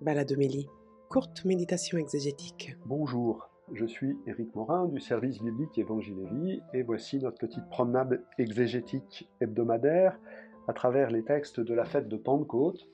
Baladomélie, 0.00 0.68
courte 1.08 1.44
méditation 1.44 1.98
exégétique. 1.98 2.76
Bonjour, 2.84 3.48
je 3.72 3.86
suis 3.86 4.18
Éric 4.26 4.54
Morin 4.54 4.86
du 4.86 5.00
service 5.00 5.40
biblique 5.40 5.78
Évangile 5.78 6.62
et 6.74 6.82
voici 6.82 7.18
notre 7.20 7.38
petite 7.38 7.68
promenade 7.70 8.22
exégétique 8.36 9.30
hebdomadaire 9.40 10.18
à 10.66 10.72
travers 10.72 11.10
les 11.10 11.22
textes 11.24 11.60
de 11.60 11.72
la 11.72 11.84
fête 11.84 12.08
de 12.08 12.16
Pentecôte, 12.16 12.88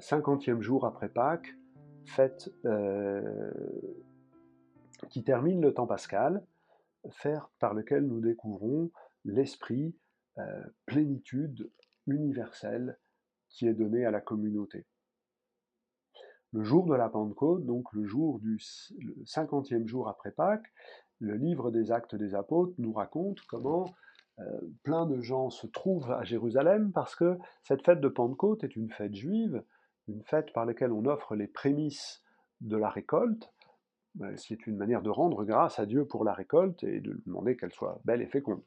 50e 0.00 0.60
jour 0.60 0.84
après 0.84 1.08
Pâques, 1.08 1.54
fête 2.04 2.50
euh, 2.64 3.52
qui 5.08 5.22
termine 5.22 5.60
le 5.60 5.72
temps 5.72 5.86
pascal, 5.86 6.44
fête 7.10 7.42
par 7.60 7.74
lequel 7.74 8.06
nous 8.06 8.20
découvrons 8.20 8.90
l'esprit, 9.24 9.94
euh, 10.38 10.62
plénitude 10.84 11.70
universelle 12.06 12.98
qui 13.48 13.68
est 13.68 13.74
donné 13.74 14.04
à 14.04 14.10
la 14.10 14.20
communauté. 14.20 14.84
Le 16.52 16.62
jour 16.62 16.86
de 16.86 16.94
la 16.94 17.08
Pentecôte, 17.08 17.64
donc 17.64 17.92
le 17.92 18.04
jour 18.04 18.38
du 18.38 18.58
cinquantième 19.24 19.86
jour 19.86 20.08
après 20.08 20.32
Pâques, 20.32 20.70
le 21.18 21.36
livre 21.36 21.70
des 21.70 21.92
Actes 21.92 22.14
des 22.14 22.34
Apôtres 22.34 22.74
nous 22.78 22.92
raconte 22.92 23.40
comment 23.42 23.86
euh, 24.38 24.60
plein 24.82 25.06
de 25.06 25.20
gens 25.20 25.50
se 25.50 25.66
trouvent 25.66 26.10
à 26.10 26.24
Jérusalem 26.24 26.90
parce 26.92 27.14
que 27.14 27.38
cette 27.62 27.84
fête 27.84 28.00
de 28.00 28.08
Pentecôte 28.08 28.64
est 28.64 28.76
une 28.76 28.90
fête 28.90 29.14
juive, 29.14 29.62
une 30.08 30.22
fête 30.24 30.52
par 30.52 30.66
laquelle 30.66 30.92
on 30.92 31.04
offre 31.06 31.34
les 31.34 31.46
prémices 31.46 32.22
de 32.60 32.76
la 32.76 32.88
récolte. 32.88 33.52
Euh, 34.20 34.34
c'est 34.36 34.66
une 34.66 34.76
manière 34.76 35.02
de 35.02 35.10
rendre 35.10 35.44
grâce 35.44 35.78
à 35.78 35.86
Dieu 35.86 36.06
pour 36.06 36.24
la 36.24 36.32
récolte 36.32 36.82
et 36.82 37.00
de 37.00 37.22
demander 37.26 37.56
qu'elle 37.56 37.72
soit 37.72 38.00
belle 38.04 38.20
et 38.20 38.26
féconde. 38.26 38.62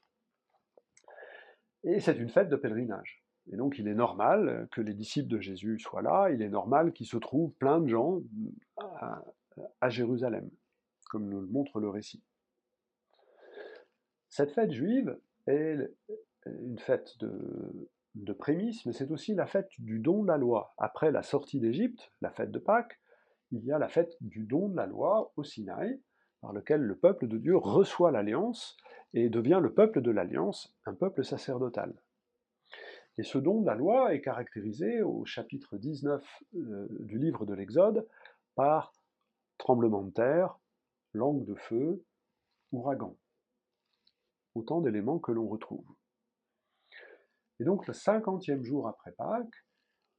Et 1.83 1.99
c'est 1.99 2.17
une 2.17 2.29
fête 2.29 2.49
de 2.49 2.55
pèlerinage. 2.55 3.24
Et 3.51 3.57
donc 3.57 3.77
il 3.77 3.87
est 3.87 3.93
normal 3.93 4.67
que 4.71 4.81
les 4.81 4.93
disciples 4.93 5.29
de 5.29 5.39
Jésus 5.39 5.79
soient 5.79 6.01
là, 6.01 6.29
il 6.31 6.41
est 6.41 6.49
normal 6.49 6.93
qu'il 6.93 7.05
se 7.05 7.17
trouve 7.17 7.51
plein 7.53 7.79
de 7.79 7.87
gens 7.87 8.21
à, 8.77 9.89
Jérusalem, 9.89 10.49
comme 11.09 11.29
nous 11.29 11.39
le 11.39 11.47
montre 11.47 11.79
le 11.79 11.89
récit. 11.89 12.23
Cette 14.29 14.51
fête 14.51 14.71
juive 14.71 15.17
est 15.47 15.77
une 16.45 16.79
fête 16.79 17.17
de, 17.19 17.89
de 18.15 18.33
prémices, 18.33 18.85
mais 18.85 18.93
c'est 18.93 19.11
aussi 19.11 19.35
la 19.35 19.45
fête 19.45 19.69
du 19.79 19.99
don 19.99 20.23
de 20.23 20.27
la 20.27 20.37
loi. 20.37 20.73
Après 20.77 21.11
la 21.11 21.23
sortie 21.23 21.59
d'Égypte, 21.59 22.11
la 22.21 22.31
fête 22.31 22.51
de 22.51 22.59
Pâques, 22.59 22.99
il 23.51 23.63
y 23.63 23.71
a 23.71 23.79
la 23.79 23.89
fête 23.89 24.17
du 24.21 24.45
don 24.45 24.69
de 24.69 24.75
la 24.75 24.87
loi 24.87 25.31
au 25.35 25.43
Sinaï, 25.43 26.01
par 26.41 26.53
lequel 26.53 26.81
le 26.81 26.95
peuple 26.95 27.27
de 27.27 27.37
Dieu 27.37 27.55
reçoit 27.55 28.11
l'alliance 28.11 28.77
et 29.13 29.29
devient 29.29 29.59
le 29.61 29.73
peuple 29.73 30.01
de 30.01 30.11
l'alliance, 30.11 30.75
un 30.85 30.93
peuple 30.93 31.23
sacerdotal. 31.23 31.93
Et 33.17 33.23
ce 33.23 33.37
don 33.37 33.61
de 33.61 33.65
la 33.65 33.75
loi 33.75 34.13
est 34.13 34.21
caractérisé 34.21 35.01
au 35.01 35.25
chapitre 35.25 35.77
19 35.77 36.43
euh, 36.55 36.87
du 36.99 37.17
livre 37.17 37.45
de 37.45 37.53
l'Exode 37.53 38.07
par 38.55 38.93
tremblement 39.57 40.03
de 40.03 40.11
terre, 40.11 40.57
langue 41.13 41.45
de 41.45 41.55
feu, 41.55 42.03
ouragan. 42.71 43.15
Autant 44.53 44.81
d'éléments 44.81 45.19
que 45.19 45.31
l'on 45.31 45.47
retrouve. 45.47 45.85
Et 47.59 47.63
donc 47.63 47.87
le 47.87 47.93
cinquantième 47.93 48.63
jour 48.63 48.87
après 48.87 49.13
Pâques, 49.13 49.65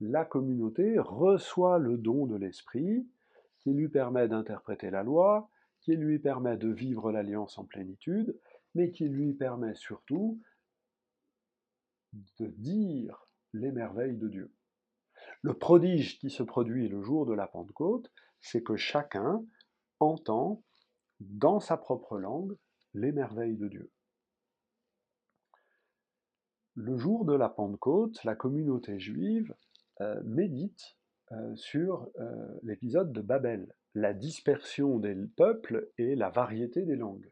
la 0.00 0.24
communauté 0.24 0.98
reçoit 0.98 1.78
le 1.78 1.98
don 1.98 2.26
de 2.26 2.36
l'Esprit 2.36 3.06
qui 3.58 3.72
lui 3.72 3.88
permet 3.88 4.28
d'interpréter 4.28 4.90
la 4.90 5.02
loi, 5.02 5.50
qui 5.80 5.96
lui 5.96 6.18
permet 6.18 6.56
de 6.56 6.68
vivre 6.68 7.12
l'alliance 7.12 7.58
en 7.58 7.64
plénitude, 7.64 8.38
mais 8.74 8.90
qui 8.90 9.08
lui 9.08 9.32
permet 9.34 9.74
surtout 9.74 10.40
de 12.38 12.46
dire 12.46 13.26
les 13.52 13.72
merveilles 13.72 14.16
de 14.16 14.28
Dieu. 14.28 14.52
Le 15.42 15.54
prodige 15.54 16.18
qui 16.18 16.30
se 16.30 16.42
produit 16.42 16.88
le 16.88 17.02
jour 17.02 17.26
de 17.26 17.32
la 17.32 17.46
Pentecôte, 17.46 18.10
c'est 18.40 18.62
que 18.62 18.76
chacun 18.76 19.44
entend 20.00 20.62
dans 21.20 21.60
sa 21.60 21.76
propre 21.76 22.18
langue 22.18 22.56
les 22.94 23.12
merveilles 23.12 23.56
de 23.56 23.68
Dieu. 23.68 23.90
Le 26.74 26.96
jour 26.98 27.24
de 27.24 27.34
la 27.34 27.48
Pentecôte, 27.48 28.22
la 28.24 28.36
communauté 28.36 28.98
juive 28.98 29.54
euh, 30.02 30.22
médite 30.24 30.96
euh, 31.32 31.56
sur 31.56 32.10
euh, 32.20 32.58
l'épisode 32.62 33.12
de 33.12 33.22
Babel, 33.22 33.74
la 33.94 34.12
dispersion 34.12 34.98
des 34.98 35.14
peuples 35.36 35.90
et 35.96 36.14
la 36.14 36.28
variété 36.28 36.84
des 36.84 36.96
langues. 36.96 37.30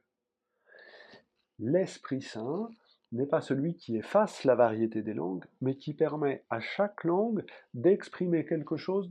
L'Esprit 1.58 2.22
Saint 2.22 2.70
n'est 3.14 3.26
pas 3.26 3.40
celui 3.40 3.76
qui 3.76 3.96
efface 3.96 4.44
la 4.44 4.54
variété 4.54 5.02
des 5.02 5.14
langues, 5.14 5.44
mais 5.60 5.76
qui 5.76 5.94
permet 5.94 6.44
à 6.50 6.60
chaque 6.60 7.04
langue 7.04 7.44
d'exprimer 7.72 8.44
quelque 8.44 8.76
chose 8.76 9.10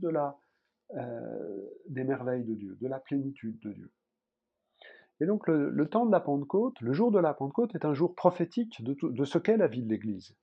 euh, 0.94 1.70
des 1.88 2.04
merveilles 2.04 2.44
de 2.44 2.54
Dieu, 2.54 2.76
de 2.80 2.88
la 2.88 3.00
plénitude 3.00 3.58
de 3.60 3.72
Dieu. 3.72 3.90
Et 5.20 5.26
donc 5.26 5.46
le, 5.46 5.88
temps 5.88 6.06
de 6.06 6.12
la 6.12 6.20
Pentecôte, 6.20 6.80
le 6.80 6.92
jour 6.92 7.10
de 7.12 7.18
la 7.18 7.34
Pentecôte 7.34 7.74
est 7.74 7.84
un 7.84 7.94
jour 7.94 8.14
prophétique 8.14 8.82
de, 8.82 9.24
ce 9.24 9.38
qu'est 9.38 9.56
la 9.56 9.68
vie 9.68 9.82
de 9.82 9.88
l'Église. 9.88 10.36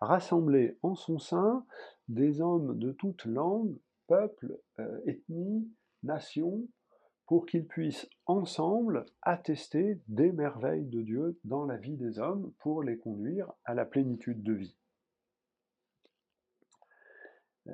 Rassembler 0.00 0.78
en 0.82 0.94
son 0.94 1.18
sein 1.18 1.64
des 2.08 2.40
hommes 2.40 2.78
de 2.78 2.92
toutes 2.92 3.24
langues, 3.24 3.76
peuples, 4.06 4.58
euh, 4.78 5.00
ethnies, 5.06 5.68
nations, 6.02 6.62
pour 7.28 7.44
qu'ils 7.44 7.66
puissent 7.66 8.08
ensemble 8.24 9.04
attester 9.20 10.00
des 10.08 10.32
merveilles 10.32 10.86
de 10.86 11.02
Dieu 11.02 11.38
dans 11.44 11.66
la 11.66 11.76
vie 11.76 11.98
des 11.98 12.18
hommes 12.18 12.54
pour 12.58 12.82
les 12.82 12.96
conduire 12.96 13.52
à 13.66 13.74
la 13.74 13.84
plénitude 13.84 14.42
de 14.42 14.54
vie. 14.54 14.76
Euh, 17.66 17.72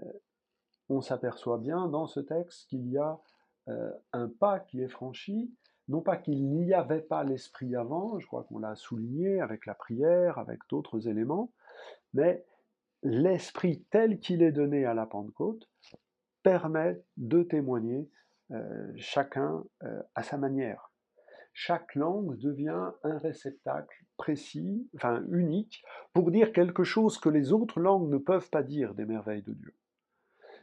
on 0.89 1.01
s'aperçoit 1.01 1.59
bien 1.59 1.87
dans 1.87 2.09
ce 2.09 2.19
texte 2.19 2.69
qu'il 2.69 2.89
y 2.91 2.99
a 2.99 3.21
euh, 3.69 3.93
un 4.13 4.29
pas 4.29 4.59
qui 4.59 4.83
est 4.83 4.89
franchi, 4.89 5.55
non 5.87 6.01
pas 6.01 6.17
qu'il 6.17 6.51
n'y 6.51 6.75
avait 6.75 7.01
pas 7.01 7.23
l'esprit 7.23 7.77
avant, 7.77 8.19
je 8.19 8.27
crois 8.27 8.43
qu'on 8.43 8.59
l'a 8.59 8.75
souligné 8.75 9.41
avec 9.41 9.67
la 9.67 9.77
prière, 9.77 10.39
avec 10.39 10.63
d'autres 10.69 11.07
éléments, 11.07 11.53
mais 12.13 12.45
l'esprit 13.05 13.85
tel 13.93 14.19
qu'il 14.19 14.43
est 14.43 14.53
donné 14.53 14.85
à 14.85 14.95
la 14.95 15.07
Pentecôte 15.07 15.71
permet 16.43 17.01
de 17.17 17.45
témoigner 17.45 18.11
euh, 18.55 18.93
chacun 18.97 19.65
euh, 19.83 20.03
à 20.15 20.23
sa 20.23 20.37
manière. 20.37 20.93
Chaque 21.53 21.95
langue 21.95 22.37
devient 22.39 22.91
un 23.03 23.19
réceptacle 23.19 24.05
précis, 24.17 24.89
enfin 24.95 25.25
unique, 25.31 25.85
pour 26.13 26.31
dire 26.31 26.53
quelque 26.53 26.85
chose 26.85 27.19
que 27.19 27.29
les 27.29 27.53
autres 27.53 27.81
langues 27.81 28.09
ne 28.09 28.19
peuvent 28.19 28.51
pas 28.51 28.63
dire 28.63 28.95
des 28.95 29.05
merveilles 29.05 29.43
de 29.43 29.55
Dieu. 29.55 29.75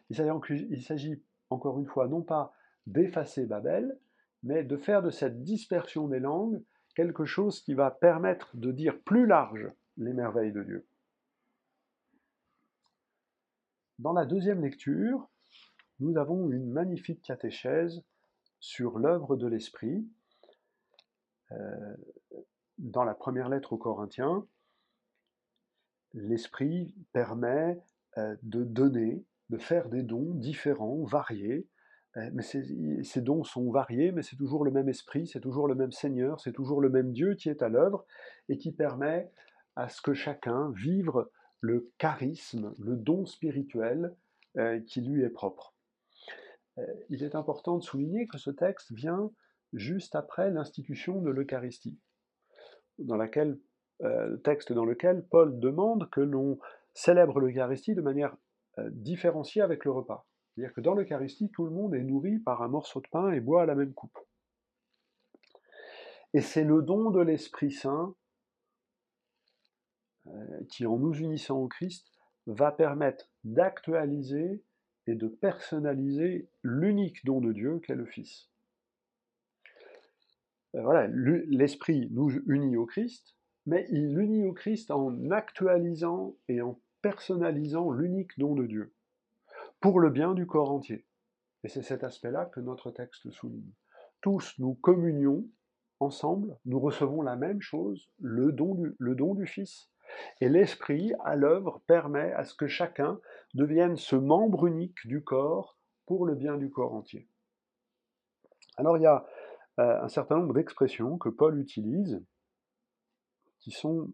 Il 0.10 0.82
s'agit 0.82 1.22
encore 1.50 1.80
une 1.80 1.86
fois 1.86 2.08
non 2.08 2.22
pas 2.22 2.54
d'effacer 2.88 3.46
Babel, 3.46 3.98
mais 4.44 4.64
de 4.64 4.78
faire 4.78 5.02
de 5.02 5.12
cette 5.12 5.44
dispersion 5.44 6.08
des 6.08 6.20
langues 6.20 6.62
quelque 6.96 7.26
chose 7.26 7.62
qui 7.62 7.74
va 7.74 7.92
permettre 7.92 8.56
de 8.56 8.72
dire 8.72 9.00
plus 9.02 9.26
large 9.26 9.72
les 9.98 10.14
merveilles 10.14 10.52
de 10.52 10.64
Dieu. 10.64 10.88
Dans 14.00 14.14
la 14.14 14.26
deuxième 14.26 14.62
lecture, 14.62 15.30
nous 16.02 16.18
avons 16.18 16.50
une 16.50 16.66
magnifique 16.66 17.22
catéchèse 17.22 18.04
sur 18.60 18.98
l'œuvre 18.98 19.36
de 19.36 19.48
l'Esprit. 19.48 20.04
Euh, 21.52 21.96
dans 22.80 23.04
la 23.04 23.14
première 23.14 23.50
lettre 23.50 23.74
aux 23.74 23.78
Corinthiens, 23.78 24.46
l'Esprit 26.14 26.96
permet 27.14 27.80
euh, 28.18 28.36
de 28.42 28.64
donner, 28.64 29.24
de 29.50 29.58
faire 29.60 29.90
des 29.90 30.02
dons 30.02 30.34
différents, 30.34 31.04
variés, 31.04 31.68
euh, 32.18 32.30
mais 32.34 32.42
ces 32.42 33.22
dons 33.22 33.44
sont 33.44 33.72
variés, 33.72 34.12
mais 34.12 34.24
c'est 34.24 34.36
toujours 34.36 34.66
le 34.66 34.72
même 34.72 34.90
Esprit, 34.90 35.28
c'est 35.28 35.40
toujours 35.40 35.68
le 35.68 35.76
même 35.76 35.92
Seigneur, 35.92 36.42
c'est 36.42 36.52
toujours 36.52 36.82
le 36.82 36.90
même 36.90 37.14
Dieu 37.14 37.36
qui 37.36 37.48
est 37.48 37.62
à 37.62 37.70
l'œuvre 37.70 38.06
et 38.50 38.58
qui 38.58 38.72
permet 38.72 39.32
à 39.76 39.88
ce 39.88 40.02
que 40.02 40.14
chacun 40.14 40.72
vive 40.72 41.26
le 41.60 41.92
charisme, 42.00 42.74
le 42.80 42.96
don 42.96 43.26
spirituel 43.26 44.16
qui 44.86 45.00
lui 45.00 45.24
est 45.24 45.30
propre. 45.30 45.74
Euh, 46.78 46.86
il 47.10 47.24
est 47.24 47.36
important 47.36 47.78
de 47.78 47.84
souligner 47.84 48.28
que 48.28 48.38
ce 48.38 48.50
texte 48.50 48.92
vient 48.92 49.32
juste 49.74 50.16
après 50.16 50.52
l'institution 50.52 51.22
de 51.22 51.30
l'Eucharistie, 51.30 52.00
dans 52.98 53.20
euh, 54.04 54.38
texte 54.38 54.74
dans 54.74 54.86
lequel 54.86 55.26
Paul 55.28 55.60
demande 55.60 56.10
que 56.10 56.22
l'on 56.22 56.60
célèbre 56.94 57.40
l'Eucharistie 57.40 57.96
de 57.96 58.02
manière 58.02 58.36
euh, 58.80 58.90
différenciée 58.92 59.62
avec 59.62 59.86
le 59.86 59.92
repas. 59.92 60.28
C'est-à-dire 60.50 60.74
que 60.74 60.82
dans 60.82 60.94
l'Eucharistie, 60.94 61.50
tout 61.52 61.66
le 61.66 61.72
monde 61.72 61.96
est 61.96 62.04
nourri 62.04 62.40
par 62.40 62.62
un 62.62 62.68
morceau 62.68 63.00
de 63.00 63.08
pain 63.10 63.32
et 63.32 63.40
boit 63.40 63.64
à 63.64 63.66
la 63.66 63.76
même 63.76 63.94
coupe. 63.94 64.18
Et 66.34 66.42
c'est 66.42 66.64
le 66.64 66.82
don 66.82 67.12
de 67.12 67.22
l'Esprit 67.22 67.72
Saint 67.72 68.16
qui, 70.70 70.86
en 70.86 70.98
nous 70.98 71.14
unissant 71.14 71.58
au 71.58 71.68
Christ, 71.68 72.08
va 72.46 72.72
permettre 72.72 73.30
d'actualiser 73.44 74.64
et 75.12 75.16
de 75.16 75.28
personnaliser 75.28 76.48
l'unique 76.64 77.26
don 77.26 77.42
de 77.42 77.52
Dieu 77.52 77.80
qu'est 77.80 77.96
le 77.96 78.06
Fils. 78.06 78.50
Euh, 80.76 80.82
voilà, 80.82 81.08
l'Esprit 81.08 82.08
nous 82.12 82.32
unit 82.48 82.78
au 82.78 82.86
Christ, 82.86 83.36
mais 83.66 83.86
il 83.92 84.18
unit 84.18 84.46
au 84.46 84.54
Christ 84.54 84.90
en 84.90 85.30
actualisant 85.30 86.36
et 86.48 86.62
en 86.62 86.80
personnalisant 87.02 87.92
l'unique 87.92 88.40
don 88.40 88.56
de 88.56 88.66
Dieu, 88.66 88.94
pour 89.82 90.00
le 90.00 90.10
bien 90.10 90.34
du 90.34 90.48
corps 90.48 90.72
entier. 90.72 91.06
Et 91.64 91.68
c'est 91.68 91.84
cet 91.84 92.04
aspect-là 92.04 92.46
que 92.46 92.62
notre 92.62 92.90
texte 92.90 93.30
souligne. 93.32 93.74
Tous 94.22 94.54
nous 94.60 94.76
communions 94.76 95.46
ensemble, 96.00 96.58
nous 96.66 96.80
recevons 96.80 97.22
la 97.22 97.36
même 97.36 97.62
chose, 97.62 98.10
le 98.20 98.52
don 98.54 99.34
du 99.36 99.46
Fils. 99.46 99.91
Et 100.40 100.50
l'Esprit, 100.50 101.14
à 101.24 101.36
l'œuvre, 101.36 101.82
permet 101.88 102.32
à 102.34 102.44
ce 102.44 102.54
que 102.54 102.68
chacun 102.68 103.20
devienne 103.54 103.96
ce 103.98 104.16
membre 104.16 104.68
unique 104.68 105.06
du 105.06 105.24
corps 105.24 105.78
pour 106.06 106.26
le 106.26 106.36
bien 106.36 106.58
du 106.58 106.70
corps 106.70 106.94
entier. 106.94 107.28
Alors 108.78 108.98
il 108.98 109.04
y 109.04 109.08
a 109.08 109.26
euh, 109.80 110.02
un 110.02 110.10
certain 110.10 110.38
nombre 110.38 110.54
d'expressions 110.54 111.18
que 111.18 111.30
Paul 111.30 111.60
utilise 111.60 112.22
qui 113.60 113.72
sont, 113.72 114.10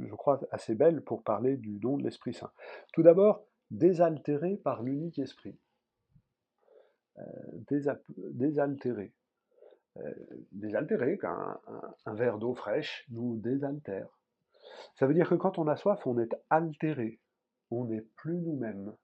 je 0.00 0.14
crois, 0.14 0.40
assez 0.52 0.74
belles 0.74 1.02
pour 1.02 1.24
parler 1.24 1.56
du 1.56 1.78
don 1.78 1.96
de 1.96 2.04
l'Esprit 2.04 2.32
Saint. 2.32 2.52
Tout 2.92 3.02
d'abord, 3.02 3.44
désaltéré 3.70 4.56
par 4.56 4.82
l'unique 4.82 5.18
Esprit. 5.18 5.58
Euh, 7.18 7.22
désaltéré. 8.30 9.12
Euh, 9.96 10.12
désaltéré, 10.52 11.18
qu'un 11.18 11.60
un, 12.06 12.14
verre 12.14 12.38
d'eau 12.38 12.54
fraîche 12.54 13.04
nous 13.10 13.36
désaltère. 13.36 14.08
Ça 14.94 15.06
veut 15.06 15.14
dire 15.14 15.28
que 15.28 15.34
quand 15.34 15.58
on 15.58 15.68
a 15.68 15.76
soif, 15.76 16.06
on 16.06 16.18
est 16.18 16.34
altéré, 16.50 17.20
on 17.70 17.84
n'est 17.84 18.06
plus 18.16 18.40
nous-mêmes. 18.40 18.94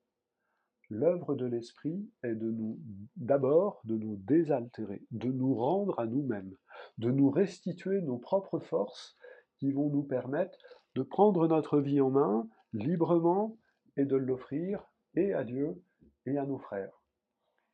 L'œuvre 0.88 1.36
de 1.36 1.46
l'esprit 1.46 2.10
est 2.24 2.34
de 2.34 2.50
nous, 2.50 2.78
d'abord, 3.16 3.80
de 3.84 3.96
nous 3.96 4.16
désaltérer, 4.16 5.02
de 5.12 5.30
nous 5.30 5.54
rendre 5.54 5.98
à 6.00 6.06
nous-mêmes, 6.06 6.54
de 6.98 7.10
nous 7.10 7.30
restituer 7.30 8.00
nos 8.00 8.18
propres 8.18 8.58
forces 8.58 9.16
qui 9.58 9.70
vont 9.70 9.88
nous 9.88 10.02
permettre 10.02 10.58
de 10.96 11.02
prendre 11.02 11.46
notre 11.46 11.78
vie 11.78 12.00
en 12.00 12.10
main 12.10 12.48
librement 12.72 13.56
et 13.96 14.04
de 14.04 14.16
l'offrir 14.16 14.84
et 15.14 15.32
à 15.32 15.44
Dieu 15.44 15.80
et 16.26 16.38
à 16.38 16.44
nos 16.44 16.58
frères. 16.58 17.00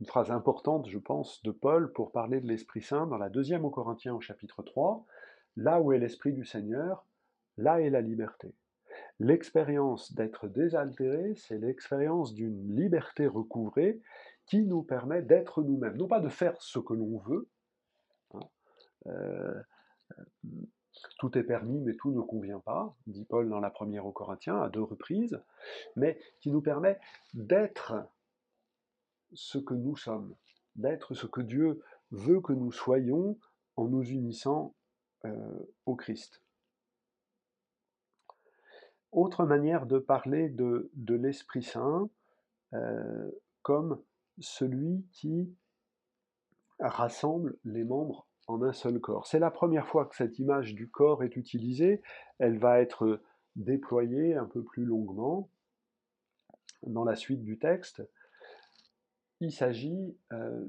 Une 0.01 0.07
phrase 0.07 0.31
importante, 0.31 0.89
je 0.89 0.99
pense, 0.99 1.43
de 1.43 1.51
Paul 1.51 1.93
pour 1.93 2.13
parler 2.13 2.41
de 2.41 2.47
l'Esprit 2.47 2.83
Saint 2.83 3.07
dans 3.07 3.17
la 3.17 3.31
deuxième 3.31 3.65
aux 3.65 3.71
Corinthiens 3.71 4.15
au 4.15 4.21
chapitre 4.21 4.63
3, 4.63 5.07
là 5.57 5.81
où 5.81 5.93
est 5.93 5.99
l'Esprit 5.99 6.35
du 6.35 6.45
Seigneur, 6.45 7.07
là 7.57 7.81
est 7.81 7.91
la 7.91 8.01
liberté. 8.01 8.55
L'expérience 9.19 10.13
d'être 10.15 10.49
désaltéré, 10.49 11.35
c'est 11.37 11.59
l'expérience 11.59 12.35
d'une 12.35 12.77
liberté 12.77 13.27
recouvrée 13.27 14.01
qui 14.47 14.63
nous 14.65 14.83
permet 14.83 15.23
d'être 15.23 15.63
nous-mêmes, 15.63 15.97
non 15.97 16.07
pas 16.07 16.21
de 16.21 16.29
faire 16.29 16.61
ce 16.61 16.79
que 16.79 16.95
l'on 16.95 17.19
veut. 17.19 17.49
Hein, 18.35 18.41
euh, 19.07 19.63
tout 21.19 21.37
est 21.37 21.43
permis, 21.43 21.81
mais 21.81 21.95
tout 21.95 22.11
ne 22.11 22.21
convient 22.21 22.61
pas, 22.61 22.95
dit 23.07 23.25
Paul 23.25 23.49
dans 23.49 23.61
la 23.61 23.71
première 23.71 24.07
aux 24.07 24.13
Corinthiens 24.13 24.61
à 24.61 24.69
deux 24.69 24.83
reprises, 24.83 25.41
mais 25.97 26.19
qui 26.41 26.51
nous 26.51 26.63
permet 26.63 26.99
d'être 27.35 27.95
ce 29.33 29.59
que 29.59 29.75
nous 29.75 29.97
sommes, 29.97 30.35
d'être 30.77 31.15
ce 31.15 31.27
que 31.27 31.41
Dieu 31.41 31.83
veut 32.11 32.41
que 32.41 32.53
nous 32.53 32.73
soyons 32.73 33.39
en 33.77 33.89
nous 33.89 34.05
unissant 34.05 34.75
euh, 35.25 35.59
au 35.87 35.97
Christ. 35.97 36.43
Autre 39.13 39.45
manière 39.45 39.87
de 39.87 39.99
parler 39.99 40.49
de, 40.49 40.91
l'Esprit 41.09 41.63
Saint 41.63 42.11
euh, 42.75 43.31
comme 43.63 44.03
celui 44.39 45.07
qui 45.13 45.55
rassemble 46.79 47.57
les 47.65 47.85
membres 47.85 48.27
en 48.49 48.63
un 48.63 48.73
seul 48.73 49.01
corps. 49.01 49.27
C'est 49.27 49.39
la 49.39 49.51
première 49.51 49.87
fois 49.87 50.07
que 50.07 50.17
cette 50.17 50.39
image 50.39 50.75
du 50.75 50.89
corps 50.89 51.25
est 51.25 51.37
utilisée. 51.37 52.03
Elle 52.39 52.59
va 52.59 52.81
être 52.81 53.21
déployée 53.57 54.35
un 54.35 54.45
peu 54.45 54.63
plus 54.63 54.85
longuement 54.85 55.49
dans 56.83 57.05
la 57.05 57.17
suite 57.17 57.43
du 57.43 57.59
texte. 57.59 58.03
Il 59.41 59.53
s'agit 59.53 60.17
euh, 60.33 60.65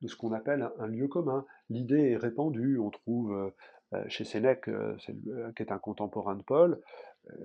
de 0.00 0.08
ce 0.08 0.16
qu'on 0.16 0.32
appelle 0.32 0.68
un, 0.78 0.86
lieu 0.86 1.08
commun. 1.08 1.44
L'idée 1.68 2.12
est 2.12 2.16
répandue, 2.16 2.78
on 2.78 2.90
trouve 2.90 3.32
euh, 3.92 4.04
chez 4.08 4.24
Sénèque, 4.24 4.70
qui 4.98 5.62
est 5.62 5.70
un 5.70 5.78
contemporain 5.78 6.34
de 6.34 6.42
Paul, 6.42 6.80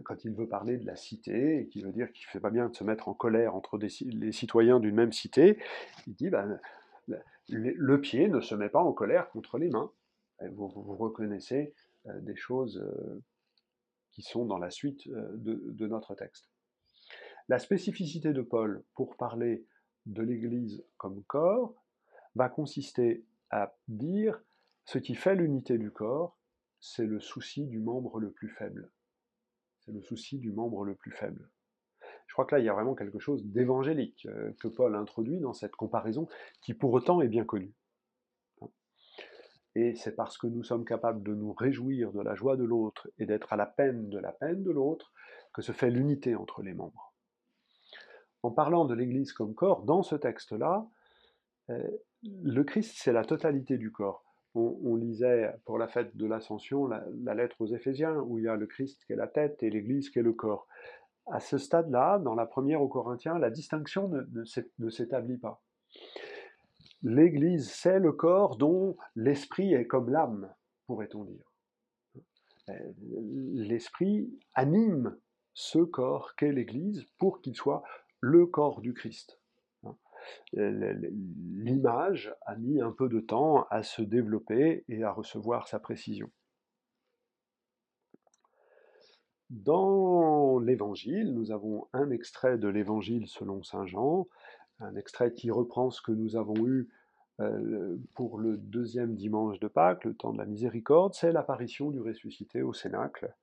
quand 0.03 0.25
il 0.25 0.33
veut 0.33 0.47
parler 0.47 0.77
de 0.77 0.85
la 0.85 0.95
cité, 0.95 1.59
et 1.59 1.67
qui 1.67 1.81
veut 1.81 1.91
dire 1.91 2.11
qu'il 2.11 2.25
ne 2.27 2.31
fait 2.31 2.39
pas 2.39 2.49
bien 2.49 2.69
de 2.69 2.75
se 2.75 2.83
mettre 2.83 3.07
en 3.07 3.13
colère 3.13 3.55
entre 3.55 3.77
les 3.77 4.31
citoyens 4.31 4.79
d'une 4.79 4.95
même 4.95 5.13
cité, 5.13 5.59
il 6.07 6.15
dit 6.15 6.29
ben, 6.29 6.59
le 7.47 8.01
pied 8.01 8.27
ne 8.27 8.41
se 8.41 8.55
met 8.55 8.69
pas 8.69 8.81
en 8.81 8.93
colère 8.93 9.29
contre 9.29 9.57
les 9.57 9.69
mains. 9.69 9.91
Vous, 10.51 10.67
reconnaissez 10.67 11.73
euh, 12.07 12.19
des 12.21 12.35
choses 12.35 12.77
euh, 12.77 13.23
qui 14.11 14.21
sont 14.21 14.45
dans 14.45 14.59
la 14.59 14.69
suite 14.69 15.07
euh, 15.07 15.31
de, 15.35 15.87
notre 15.87 16.13
texte. 16.15 16.49
La 17.47 17.59
spécificité 17.59 18.33
de 18.33 18.41
Paul 18.41 18.83
pour 18.93 19.17
parler 19.17 19.65
de 20.05 20.21
l'Église 20.21 20.83
comme 20.97 21.23
corps 21.23 21.73
va 22.35 22.49
consister 22.49 23.25
à 23.49 23.75
dire 23.87 24.39
ce 24.85 24.99
qui 24.99 25.15
fait 25.15 25.35
l'unité 25.35 25.77
du 25.77 25.91
corps, 25.91 26.37
c'est 26.79 27.05
le 27.05 27.19
souci 27.19 27.65
du 27.65 27.79
membre 27.79 28.19
le 28.19 28.31
plus 28.31 28.49
faible. 28.49 28.91
C'est 29.87 29.93
le 29.93 30.01
souci 30.01 30.37
du 30.37 30.51
membre 30.51 30.83
le 30.83 30.95
plus 30.95 31.11
faible. 31.11 31.49
Je 32.27 32.33
crois 32.33 32.43
que 32.43 32.55
là, 32.55 32.59
il 32.59 32.65
y 32.65 32.69
a 32.69 32.73
vraiment 32.73 32.93
quelque 32.93 33.19
chose 33.19 33.45
d'évangélique 33.45 34.25
euh, 34.25 34.51
que 34.59 34.67
Paul 34.67 34.93
introduit 34.95 35.39
dans 35.39 35.53
cette 35.53 35.77
comparaison, 35.77 36.27
qui 36.61 36.73
pour 36.73 36.91
autant 36.91 37.21
est 37.21 37.29
bien 37.29 37.45
connue. 37.45 37.73
Et 39.75 39.95
c'est 39.95 40.13
parce 40.13 40.37
que 40.37 40.47
nous 40.47 40.61
sommes 40.61 40.83
capables 40.83 41.23
de 41.23 41.33
nous 41.33 41.53
réjouir 41.53 42.11
de 42.11 42.21
la 42.21 42.35
joie 42.35 42.57
de 42.57 42.65
l'autre 42.65 43.07
et 43.17 43.25
d'être 43.25 43.53
à 43.53 43.55
la 43.55 43.65
peine 43.65 44.09
de 44.09 44.19
la 44.19 44.33
peine 44.33 44.61
de 44.61 44.71
l'autre 44.71 45.13
que 45.53 45.61
se 45.61 45.71
fait 45.71 45.89
l'unité 45.89 46.35
entre 46.35 46.63
les 46.63 46.73
membres. 46.73 47.13
En 48.43 48.51
parlant 48.51 48.83
de 48.83 48.93
l'Église 48.93 49.31
comme 49.31 49.55
corps, 49.55 49.83
dans 49.83 50.03
ce 50.03 50.15
texte-là, 50.15 50.85
euh, 51.69 51.89
le 52.23 52.63
Christ, 52.65 52.97
c'est 52.97 53.13
la 53.13 53.23
totalité 53.23 53.77
du 53.77 53.93
corps. 53.93 54.26
On, 54.57 54.95
lisait 54.95 55.53
pour 55.65 55.77
la 55.77 55.87
fête 55.87 56.17
de 56.17 56.25
l'Ascension 56.25 56.87
la, 56.87 57.33
lettre 57.35 57.61
aux 57.61 57.67
Éphésiens, 57.67 58.15
où 58.21 58.39
il 58.39 58.45
y 58.45 58.47
a 58.47 58.55
le 58.55 58.65
Christ 58.65 59.03
qui 59.05 59.13
est 59.13 59.17
la 59.17 59.27
tête 59.27 59.61
et 59.61 59.69
l'Église 59.69 60.09
qui 60.09 60.19
est 60.19 60.23
le 60.23 60.33
corps 60.33 60.67
à 61.27 61.39
ce 61.39 61.57
stade-là, 61.57 62.19
dans 62.19 62.35
la 62.35 62.45
première 62.45 62.81
aux 62.81 62.87
Corinthiens, 62.87 63.37
la 63.37 63.49
distinction 63.49 64.09
ne, 64.09 64.89
s'établit 64.89 65.37
pas. 65.37 65.61
L'Église, 67.03 67.69
c'est 67.69 67.99
le 67.99 68.13
corps 68.13 68.57
dont 68.57 68.97
l'esprit 69.15 69.73
est 69.73 69.87
comme 69.87 70.09
l'âme, 70.09 70.53
pourrait-on 70.85 71.25
dire. 71.25 71.53
L'esprit 73.53 74.29
anime 74.53 75.17
ce 75.53 75.79
corps 75.79 76.35
qu'est 76.35 76.51
l'Église 76.51 77.05
pour 77.17 77.41
qu'il 77.41 77.55
soit 77.55 77.83
le 78.19 78.45
corps 78.45 78.81
du 78.81 78.93
Christ. 78.93 79.39
L'image 80.53 82.33
a 82.45 82.55
mis 82.55 82.81
un 82.81 82.91
peu 82.91 83.09
de 83.09 83.19
temps 83.19 83.65
à 83.69 83.83
se 83.83 84.01
développer 84.01 84.83
et 84.87 85.03
à 85.03 85.11
recevoir 85.11 85.67
sa 85.67 85.79
précision. 85.79 86.29
Dans 89.49 90.59
l'Évangile, 90.59 91.33
nous 91.33 91.51
avons 91.51 91.87
un 91.93 92.11
extrait 92.11 92.57
de 92.57 92.67
l'Évangile 92.67 93.27
selon 93.27 93.63
Saint 93.63 93.85
Jean, 93.85 94.27
un 94.79 94.95
extrait 94.95 95.33
qui 95.33 95.51
reprend 95.51 95.89
ce 95.89 96.01
que 96.01 96.11
nous 96.11 96.35
avons 96.35 96.67
eu 96.67 96.89
euh, 97.39 97.97
pour 98.15 98.39
le 98.39 98.57
deuxième 98.57 99.15
dimanche 99.15 99.59
de 99.59 99.67
Pâques, 99.67 100.05
le 100.05 100.15
temps 100.15 100.33
de 100.33 100.39
la 100.39 100.45
miséricorde, 100.45 101.13
c'est 101.13 101.31
l'apparition 101.31 101.91
du 101.91 102.01
ressuscité 102.01 102.61
au 102.61 102.73
Cénacle, 102.73 103.33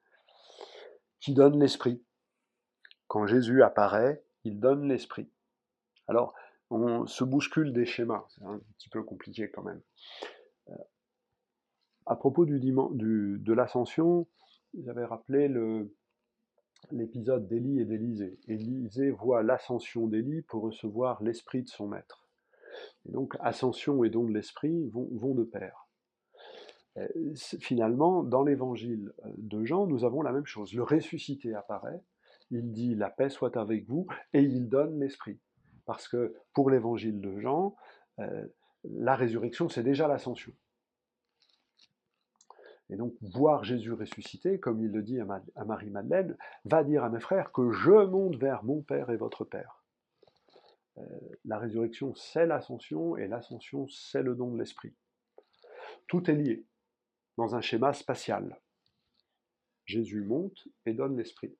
qui 1.21 1.33
donne 1.33 1.59
l'Esprit. 1.59 2.03
Quand 3.07 3.27
Jésus 3.27 3.63
apparaît, 3.63 4.23
il 4.43 4.61
donne 4.61 4.89
l'Esprit. 4.89 5.31
Alors, 6.07 6.35
on 6.75 7.07
se 7.07 7.25
bouscule 7.25 7.73
des 7.73 7.87
schémas, 7.87 8.25
c'est 8.29 8.45
un 8.45 8.61
petit 8.77 8.89
peu 8.89 9.03
compliqué 9.03 9.51
quand 9.51 9.63
même. 9.63 9.81
Euh, 10.69 10.75
à 12.07 12.17
propos 12.17 12.45
de 12.45 13.53
l'ascension, 13.53 14.27
j'avais 14.83 15.05
rappelé 15.05 15.49
l'épisode 16.91 17.47
d'Élie 17.49 17.81
et 17.81 17.85
d'Élisée. 17.85 18.39
Élisée 18.49 19.11
voit 19.11 19.43
l'ascension 19.43 20.07
d'Élie 20.07 20.43
pour 20.43 20.63
recevoir 20.63 21.23
l'esprit 21.23 21.63
de 21.63 21.69
son 21.69 21.89
maître. 21.89 22.29
Et 23.07 23.13
donc, 23.13 23.37
ascension 23.41 24.03
et 24.05 24.11
don 24.11 24.25
de 24.25 24.33
l'esprit 24.33 24.89
vont, 24.89 25.09
vont 25.13 25.35
de 25.35 25.45
pair. 25.45 25.87
Euh, 26.97 27.09
finalement, 27.61 28.23
dans 28.23 28.43
l'évangile 28.43 29.13
euh, 29.25 29.31
de 29.39 29.65
Jean, 29.65 29.87
nous 29.87 30.05
avons 30.05 30.23
la 30.23 30.33
même 30.33 30.47
chose. 30.47 30.73
Le 30.75 30.83
ressuscité 30.83 31.55
apparaît, 31.55 32.01
il 32.51 32.73
dit 32.73 32.95
la 32.95 33.11
paix 33.11 33.31
soit 33.31 33.57
avec 33.57 33.87
vous, 33.87 34.07
et 34.33 34.43
il 34.43 34.69
donne 34.69 35.01
l'esprit. 35.01 35.41
Parce 35.87 36.09
que 36.09 36.35
pour 36.53 36.71
l'évangile 36.71 37.21
de 37.21 37.39
Jean, 37.41 37.77
euh, 38.19 38.47
la 38.85 39.17
résurrection, 39.17 39.69
c'est 39.69 39.83
déjà 39.83 40.09
l'ascension. 40.09 40.53
Et 42.91 42.97
donc, 42.97 43.15
voir 43.23 43.65
Jésus 43.65 43.93
ressuscité, 43.93 44.61
comme 44.61 44.81
il 44.81 44.91
le 44.91 45.03
dit 45.03 45.19
à, 45.19 45.65
Marie-Madeleine, 45.65 46.37
va 46.65 46.85
dire 46.85 47.03
à 47.03 47.09
mes 47.09 47.21
frères 47.21 47.51
que 47.51 47.71
je 47.71 48.05
monte 48.05 48.37
vers 48.37 48.63
mon 48.63 48.83
Père 48.83 49.11
et 49.11 49.17
votre 49.17 49.45
Père. 49.45 49.83
Euh, 50.99 51.03
la 51.45 51.59
résurrection, 51.59 52.15
c'est 52.15 52.47
l'ascension, 52.47 53.17
et 53.17 53.27
l'ascension, 53.27 53.89
c'est 53.89 54.23
le 54.23 54.35
don 54.35 54.53
de 54.53 54.59
l'Esprit. 54.59 54.95
Tout 56.07 56.31
est 56.31 56.35
lié, 56.35 56.67
dans 57.39 57.55
un 57.55 57.61
schéma 57.61 57.95
spatial. 57.95 58.61
Jésus 59.87 60.23
monte 60.23 60.69
et 60.87 60.93
donne 60.93 61.17
l'Esprit. 61.17 61.57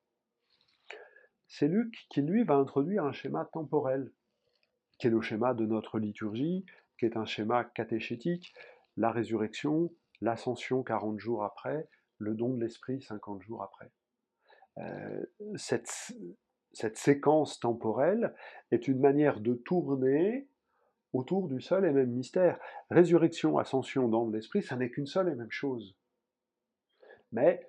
C'est 1.47 1.67
Luc 1.67 2.05
qui, 2.09 2.21
lui, 2.21 2.43
va 2.43 2.55
introduire 2.55 3.05
un 3.05 3.11
schéma 3.11 3.45
temporel. 3.45 4.11
qui 4.97 5.07
est 5.07 5.09
le 5.09 5.21
schéma 5.21 5.53
de 5.53 5.65
notre 5.65 5.99
liturgie, 5.99 6.65
qui 6.97 7.05
est 7.05 7.17
un 7.17 7.25
schéma 7.25 7.65
catéchétique, 7.65 8.53
la 8.95 9.11
résurrection, 9.11 9.91
l'ascension 10.21 10.83
40 10.83 11.19
jours 11.19 11.43
après, 11.43 11.89
le 12.17 12.33
don 12.33 12.53
de 12.53 12.63
l'Esprit 12.63 13.01
50 13.01 13.41
jours 13.41 13.61
après. 13.61 13.91
Euh, 14.77 15.25
cette, 15.55 16.13
cette 16.71 16.97
séquence 16.97 17.59
temporelle 17.59 18.33
est 18.71 18.87
une 18.87 18.99
manière 18.99 19.41
de 19.41 19.53
tourner 19.53 20.47
autour 21.13 21.47
du 21.47 21.61
seul 21.61 21.85
et 21.85 21.91
même 21.91 22.11
mystère. 22.11 22.59
Résurrection, 22.89 23.57
ascension, 23.57 24.07
don 24.07 24.27
de 24.27 24.35
l'Esprit, 24.35 24.63
ça 24.63 24.75
n'est 24.75 24.89
qu'une 24.89 25.05
seule 25.05 25.29
et 25.29 25.35
même 25.35 25.51
chose. 25.51 25.95
Mais 27.31 27.67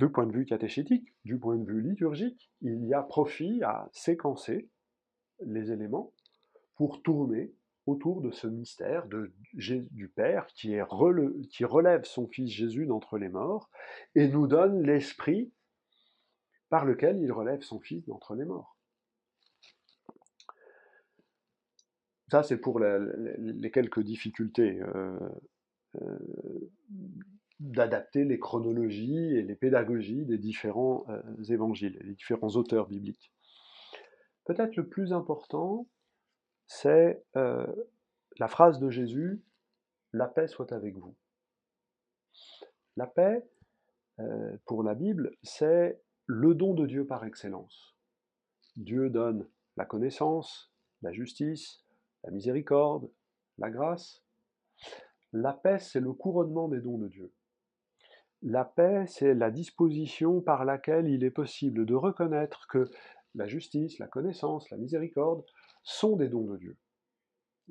du 0.00 0.10
point 0.10 0.26
de 0.26 0.32
vue 0.32 0.46
catéchétique, 0.46 1.14
du 1.24 1.38
point 1.38 1.56
de 1.56 1.64
vue 1.64 1.82
liturgique, 1.82 2.50
il 2.62 2.86
y 2.86 2.94
a 2.94 3.02
profit 3.02 3.62
à 3.62 3.88
séquencer 3.92 4.70
les 5.44 5.72
éléments 5.72 6.14
pour 6.76 7.02
tourner 7.02 7.52
autour 7.84 8.22
de 8.22 8.30
ce 8.30 8.46
mystère 8.46 9.06
du 9.06 10.08
Père 10.08 10.46
qui 10.46 10.80
relève 10.80 12.04
son 12.04 12.28
Fils 12.28 12.50
Jésus 12.50 12.86
d'entre 12.86 13.18
les 13.18 13.28
morts 13.28 13.68
et 14.14 14.28
nous 14.28 14.46
donne 14.46 14.82
l'Esprit 14.82 15.52
par 16.70 16.86
lequel 16.86 17.20
il 17.20 17.30
relève 17.30 17.60
son 17.60 17.78
Fils 17.78 18.06
d'entre 18.06 18.34
les 18.34 18.46
morts. 18.46 18.78
Ça, 22.30 22.42
c'est 22.42 22.58
pour 22.58 22.80
les 22.80 23.70
quelques 23.70 24.00
difficultés 24.00 24.80
euh, 24.80 25.18
euh, 26.00 26.18
d'adapter 27.60 28.24
les 28.24 28.38
chronologies 28.38 29.36
et 29.36 29.42
les 29.42 29.54
pédagogies 29.54 30.24
des 30.24 30.38
différents 30.38 31.04
euh, 31.10 31.22
évangiles, 31.48 31.98
les 32.02 32.14
différents 32.14 32.56
auteurs 32.56 32.88
bibliques. 32.88 33.32
Peut-être 34.46 34.76
le 34.76 34.88
plus 34.88 35.12
important, 35.12 35.86
c'est 36.66 37.22
euh, 37.36 37.66
la 38.38 38.48
phrase 38.48 38.80
de 38.80 38.88
Jésus, 38.90 39.42
La 40.12 40.26
paix 40.26 40.48
soit 40.48 40.72
avec 40.72 40.96
vous. 40.96 41.14
La 42.96 43.06
paix, 43.06 43.46
euh, 44.18 44.56
pour 44.64 44.82
la 44.82 44.94
Bible, 44.94 45.36
c'est 45.42 46.00
le 46.26 46.54
don 46.54 46.74
de 46.74 46.86
Dieu 46.86 47.06
par 47.06 47.24
excellence. 47.24 47.94
Dieu 48.76 49.10
donne 49.10 49.46
la 49.76 49.84
connaissance, 49.84 50.72
la 51.02 51.12
justice, 51.12 51.84
la 52.24 52.30
miséricorde, 52.30 53.10
la 53.58 53.70
grâce. 53.70 54.24
La 55.32 55.52
paix, 55.52 55.78
c'est 55.78 56.00
le 56.00 56.12
couronnement 56.12 56.68
des 56.68 56.80
dons 56.80 56.98
de 56.98 57.08
Dieu. 57.08 57.32
La 58.42 58.64
paix, 58.64 59.04
c'est 59.06 59.34
la 59.34 59.50
disposition 59.50 60.40
par 60.40 60.64
laquelle 60.64 61.08
il 61.08 61.24
est 61.24 61.30
possible 61.30 61.84
de 61.84 61.94
reconnaître 61.94 62.66
que 62.68 62.90
la 63.34 63.46
justice, 63.46 63.98
la 63.98 64.08
connaissance, 64.08 64.70
la 64.70 64.78
miséricorde 64.78 65.44
sont 65.82 66.16
des 66.16 66.28
dons 66.28 66.46
de 66.46 66.56
Dieu. 66.56 66.76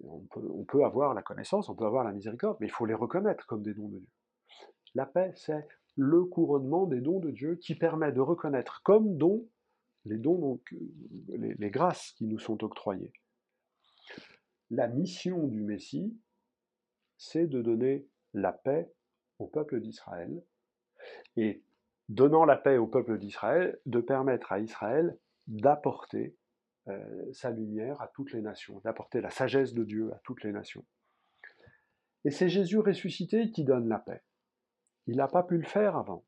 On 0.03 0.63
peut, 0.65 0.85
avoir 0.85 1.13
la 1.13 1.23
connaissance, 1.23 1.67
on 1.69 1.75
peut 1.75 1.85
avoir 1.85 2.03
la 2.03 2.13
miséricorde, 2.13 2.57
mais 2.59 2.67
il 2.67 2.71
faut 2.71 2.85
les 2.85 2.93
reconnaître 2.93 3.45
comme 3.47 3.63
des 3.63 3.73
dons 3.73 3.89
de 3.89 3.97
Dieu. 3.97 4.09
La 4.95 5.05
paix, 5.05 5.33
c'est 5.35 5.67
le 5.97 6.23
couronnement 6.23 6.85
des 6.85 7.01
dons 7.01 7.19
de 7.19 7.31
Dieu 7.31 7.55
qui 7.55 7.75
permet 7.75 8.11
de 8.11 8.21
reconnaître 8.21 8.81
comme 8.83 9.17
dons 9.17 9.49
les 10.05 10.17
les 10.17 11.69
grâces 11.71 12.13
qui 12.13 12.25
nous 12.25 12.39
sont 12.39 12.63
octroyées. 12.63 13.11
La 14.69 14.87
mission 14.87 15.47
du 15.47 15.61
Messie, 15.61 16.17
c'est 17.17 17.47
de 17.47 17.61
donner 17.61 18.07
la 18.33 18.53
paix 18.53 18.93
au 19.39 19.47
peuple 19.47 19.81
d'Israël 19.81 20.41
et 21.37 21.61
donnant 22.09 22.45
la 22.45 22.57
paix 22.57 22.77
au 22.77 22.87
peuple 22.87 23.17
d'Israël, 23.17 23.79
de 23.85 23.99
permettre 24.01 24.51
à 24.51 24.59
Israël 24.59 25.17
d'apporter 25.47 26.35
euh, 26.87 27.33
sa 27.33 27.51
lumière 27.51 28.01
à 28.01 28.07
toutes 28.07 28.33
les 28.33 28.41
nations, 28.41 28.79
d'apporter 28.83 29.21
la 29.21 29.29
sagesse 29.29 29.73
de 29.73 29.83
Dieu 29.83 30.11
à 30.13 30.19
toutes 30.23 30.43
les 30.43 30.51
nations. 30.51 30.85
Et 32.25 32.31
c'est 32.31 32.49
Jésus 32.49 32.79
ressuscité 32.79 33.51
qui 33.51 33.63
donne 33.63 33.87
la 33.87 33.99
paix. 33.99 34.21
Il 35.07 35.17
n'a 35.17 35.27
pas 35.27 35.43
pu 35.43 35.57
le 35.57 35.65
faire 35.65 35.95
avant. 35.95 36.25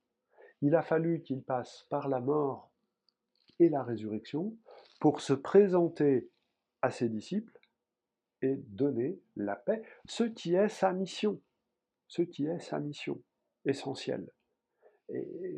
Il 0.61 0.75
a 0.75 0.81
fallu 0.81 1.21
qu'il 1.21 1.43
passe 1.43 1.85
par 1.89 2.09
la 2.09 2.19
mort 2.19 2.71
et 3.59 3.69
la 3.69 3.83
résurrection 3.83 4.55
pour 4.99 5.21
se 5.21 5.33
présenter 5.33 6.29
à 6.81 6.91
ses 6.91 7.09
disciples 7.09 7.59
et 8.41 8.55
donner 8.55 9.19
la 9.35 9.55
paix, 9.55 9.83
ce 10.05 10.23
qui 10.23 10.55
est 10.55 10.69
sa 10.69 10.93
mission, 10.93 11.39
ce 12.07 12.21
qui 12.21 12.47
est 12.47 12.59
sa 12.59 12.79
mission 12.79 13.21
essentielle 13.65 14.27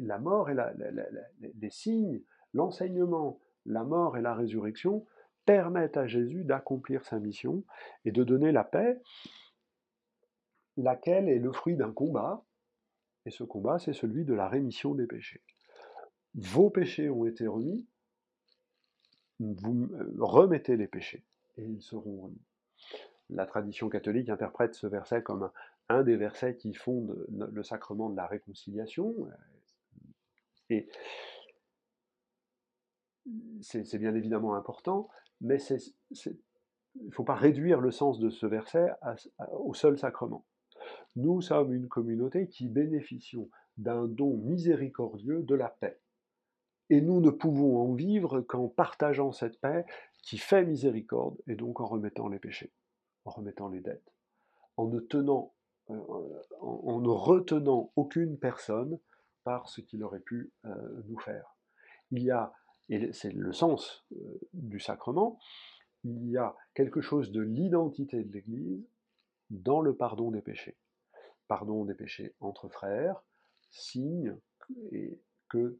la 0.01 0.19
mort 0.19 0.49
et 0.49 0.55
les 1.59 1.69
signes, 1.69 2.21
l'enseignement, 2.53 3.39
la 3.65 3.83
mort 3.83 4.17
et 4.17 4.21
la 4.21 4.33
résurrection 4.33 5.05
permettent 5.45 5.97
à 5.97 6.07
Jésus 6.07 6.43
d'accomplir 6.43 7.05
sa 7.05 7.19
mission 7.19 7.63
et 8.05 8.11
de 8.11 8.23
donner 8.23 8.51
la 8.51 8.63
paix, 8.63 9.01
laquelle 10.77 11.29
est 11.29 11.39
le 11.39 11.51
fruit 11.51 11.75
d'un 11.75 11.91
combat, 11.91 12.43
et 13.25 13.31
ce 13.31 13.43
combat, 13.43 13.79
c'est 13.79 13.93
celui 13.93 14.25
de 14.25 14.33
la 14.33 14.47
rémission 14.47 14.95
des 14.95 15.07
péchés. 15.07 15.41
Vos 16.35 16.69
péchés 16.69 17.09
ont 17.09 17.25
été 17.25 17.47
remis, 17.47 17.85
vous 19.39 19.89
remettez 20.19 20.77
les 20.77 20.87
péchés, 20.87 21.23
et 21.57 21.63
ils 21.63 21.81
seront 21.81 22.21
remis. 22.21 22.41
La 23.29 23.45
tradition 23.45 23.89
catholique 23.89 24.29
interprète 24.29 24.75
ce 24.75 24.87
verset 24.87 25.23
comme 25.23 25.49
un 25.93 26.03
des 26.03 26.17
versets 26.17 26.55
qui 26.55 26.73
fonde 26.73 27.25
le 27.29 27.63
sacrement 27.63 28.09
de 28.09 28.17
la 28.17 28.27
réconciliation. 28.27 29.15
Et 30.69 30.89
c'est 33.61 33.97
bien 33.97 34.15
évidemment 34.15 34.55
important, 34.55 35.09
mais 35.41 35.57
il 35.61 37.05
ne 37.05 37.11
faut 37.11 37.23
pas 37.23 37.35
réduire 37.35 37.79
le 37.79 37.91
sens 37.91 38.19
de 38.19 38.29
ce 38.29 38.45
verset 38.45 38.91
au 39.51 39.73
seul 39.73 39.97
sacrement. 39.97 40.45
Nous 41.15 41.41
sommes 41.41 41.73
une 41.73 41.87
communauté 41.87 42.47
qui 42.47 42.67
bénéficions 42.67 43.49
d'un 43.77 44.07
don 44.07 44.37
miséricordieux 44.37 45.41
de 45.41 45.55
la 45.55 45.69
paix. 45.69 45.99
Et 46.89 47.01
nous 47.01 47.21
ne 47.21 47.29
pouvons 47.29 47.77
en 47.77 47.93
vivre 47.93 48.41
qu'en 48.41 48.67
partageant 48.67 49.31
cette 49.31 49.59
paix 49.59 49.85
qui 50.21 50.37
fait 50.37 50.65
miséricorde, 50.65 51.37
et 51.47 51.55
donc 51.55 51.79
en 51.79 51.85
remettant 51.85 52.27
les 52.27 52.39
péchés, 52.39 52.71
en 53.25 53.31
remettant 53.31 53.69
les 53.69 53.79
dettes, 53.79 54.13
en 54.77 54.87
ne 54.87 54.99
tenant 54.99 55.52
euh, 55.89 56.41
en, 56.61 57.01
ne 57.01 57.09
retenant 57.09 57.91
aucune 57.97 58.37
personne 58.37 58.99
par 59.43 59.67
ce 59.67 59.81
qu'il 59.81 60.03
aurait 60.03 60.21
pu 60.21 60.53
euh, 60.65 61.03
nous 61.07 61.19
faire. 61.19 61.57
Il 62.11 62.23
y 62.23 62.31
a, 62.31 62.53
et 62.87 63.11
c'est 63.11 63.33
le 63.33 63.51
sens 63.51 64.05
euh, 64.13 64.39
du 64.53 64.79
sacrement, 64.79 65.37
il 66.05 66.29
y 66.29 66.37
a 66.37 66.55
quelque 66.73 67.01
chose 67.01 67.31
de 67.31 67.41
l'identité 67.41 68.23
de 68.23 68.31
l'Église 68.31 68.87
dans 69.49 69.81
le 69.81 69.93
pardon 69.93 70.31
des 70.31 70.41
péchés. 70.41 70.77
Pardon 71.49 71.83
des 71.83 71.95
péchés 71.95 72.33
entre 72.39 72.69
frères, 72.69 73.21
signe 73.69 74.37
que 75.49 75.77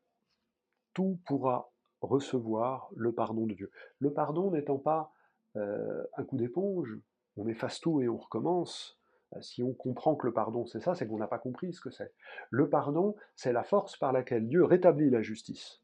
tout 0.94 1.20
pourra 1.26 1.72
recevoir 2.02 2.90
le 2.96 3.14
pardon 3.14 3.48
de 3.48 3.54
Dieu. 3.54 3.72
Le 4.00 4.12
pardon 4.12 4.52
n'étant 4.52 4.78
pas 4.78 5.14
un 5.56 6.24
coup 6.26 6.38
d'éponge, 6.38 6.98
on 7.38 7.48
efface 7.48 7.80
tout 7.80 8.02
et 8.02 8.10
on 8.10 8.18
recommence, 8.18 9.00
si 9.42 9.64
on 9.64 9.74
comprend 9.74 10.16
que 10.16 10.28
le 10.28 10.34
pardon 10.34 10.66
c'est 10.66 10.80
ça, 10.80 10.96
c'est 10.96 11.08
qu'on 11.08 11.18
n'a 11.18 11.28
pas 11.28 11.40
compris 11.40 11.74
ce 11.74 11.82
que 11.82 11.92
c'est. 11.92 12.14
Le 12.50 12.70
pardon, 12.70 13.16
c'est 13.36 13.54
la 13.54 13.64
force 13.64 13.98
par 13.98 14.14
laquelle 14.14 14.48
Dieu 14.48 14.64
rétablit 14.64 15.10
la 15.10 15.22
justice. 15.22 15.82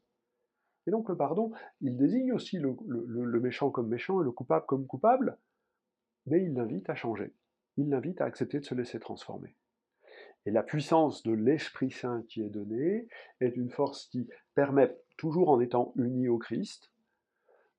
Et 0.86 0.90
donc 0.90 1.08
le 1.08 1.16
pardon, 1.16 1.52
il 1.80 1.96
désigne 1.96 2.32
aussi 2.32 2.58
le, 2.58 3.40
méchant 3.40 3.70
comme 3.70 3.88
méchant 3.88 4.20
et 4.20 4.24
le 4.24 4.32
coupable 4.32 4.66
comme 4.66 4.86
coupable, 4.86 5.38
mais 6.26 6.42
il 6.42 6.54
l'invite 6.54 6.88
à 6.88 6.94
changer. 6.94 7.34
Il 7.76 7.88
l'invite 7.90 8.20
à 8.20 8.24
accepter 8.24 8.60
de 8.60 8.64
se 8.64 8.74
laisser 8.74 8.98
transformer. 8.98 9.54
Et 10.46 10.50
la 10.50 10.62
puissance 10.62 11.22
de 11.22 11.32
l'Esprit 11.32 11.90
Saint 11.90 12.24
qui 12.28 12.42
est 12.42 12.48
donnée 12.48 13.08
est 13.40 13.56
une 13.56 13.70
force 13.70 14.06
qui 14.06 14.28
permet, 14.54 14.96
toujours 15.18 15.50
en 15.50 15.60
étant 15.60 15.92
uni 15.96 16.28
au 16.28 16.38
Christ, 16.38 16.90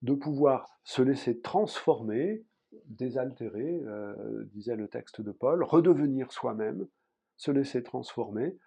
de 0.04 0.13
pouvoir 0.13 0.80
se 0.84 1.01
laisser 1.01 1.42
transformer 1.42 2.44
désaltérer, 2.86 3.82
euh, 3.86 4.46
disait 4.46 4.75
le 4.75 4.88
texte 4.88 5.22
de 5.22 5.32
Paul, 5.32 5.63
redevenir 5.63 6.32
soi-même, 6.32 6.88
se 7.38 7.51
laisser 7.51 7.84
transformer 7.84 8.58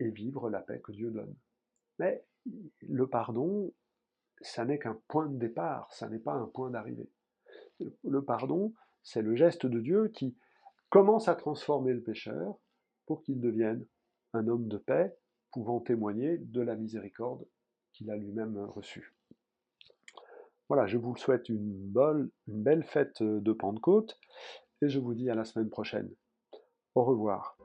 et 0.00 0.10
vivre 0.10 0.50
la 0.50 0.60
paix 0.60 0.80
que 0.80 0.92
Dieu 0.92 1.10
donne. 1.10 1.34
Mais 1.98 2.24
le 2.80 3.06
pardon, 3.06 3.72
ça 4.40 4.64
n'est 4.64 4.78
qu'un 4.78 5.00
point 5.08 5.28
de 5.28 5.38
départ, 5.38 5.92
ça 5.92 6.08
n'est 6.08 6.18
pas 6.18 6.34
un 6.34 6.46
point 6.46 6.70
d'arrivée. 6.70 7.10
Le 8.04 8.22
pardon, 8.22 8.74
c'est 9.02 9.22
le 9.22 9.34
geste 9.34 9.66
de 9.66 9.80
Dieu 9.80 10.08
qui 10.08 10.36
commence 10.90 11.28
à 11.28 11.34
transformer 11.34 11.92
le 11.92 12.02
pécheur 12.02 12.58
pour 13.06 13.22
qu'il 13.22 13.40
devienne 13.40 13.86
un 14.32 14.48
homme 14.48 14.68
de 14.68 14.78
paix, 14.78 15.16
pouvant 15.52 15.80
témoigner 15.80 16.38
de 16.38 16.60
la 16.60 16.76
miséricorde 16.76 17.46
qu'il 17.92 18.10
a 18.10 18.16
lui-même 18.16 18.58
reçue. 18.58 19.15
Voilà, 20.68 20.86
je 20.86 20.98
vous 20.98 21.16
souhaite 21.16 21.48
une, 21.48 21.92
belle 22.48 22.82
fête 22.84 23.22
euh, 23.22 23.40
de 23.40 23.52
Pentecôte 23.52 24.18
et 24.82 24.88
je 24.88 24.98
vous 24.98 25.14
dis 25.14 25.30
à 25.30 25.34
la 25.34 25.44
semaine 25.44 25.70
prochaine. 25.70 26.10
Au 26.94 27.04
revoir. 27.04 27.56